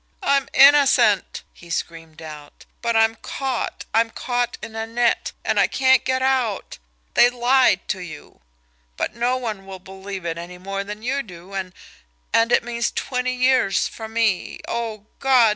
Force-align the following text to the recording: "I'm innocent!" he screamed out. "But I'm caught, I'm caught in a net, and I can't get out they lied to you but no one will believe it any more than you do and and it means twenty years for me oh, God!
"I'm 0.23 0.49
innocent!" 0.55 1.43
he 1.53 1.69
screamed 1.69 2.23
out. 2.23 2.65
"But 2.81 2.95
I'm 2.95 3.13
caught, 3.17 3.85
I'm 3.93 4.09
caught 4.09 4.57
in 4.59 4.75
a 4.75 4.87
net, 4.87 5.31
and 5.45 5.59
I 5.59 5.67
can't 5.67 6.03
get 6.03 6.23
out 6.23 6.79
they 7.13 7.29
lied 7.29 7.87
to 7.89 7.99
you 7.99 8.41
but 8.97 9.13
no 9.15 9.37
one 9.37 9.67
will 9.67 9.77
believe 9.77 10.25
it 10.25 10.39
any 10.39 10.57
more 10.57 10.83
than 10.83 11.03
you 11.03 11.21
do 11.21 11.53
and 11.53 11.71
and 12.33 12.51
it 12.51 12.63
means 12.63 12.89
twenty 12.89 13.33
years 13.35 13.87
for 13.87 14.09
me 14.09 14.59
oh, 14.67 15.05
God! 15.19 15.49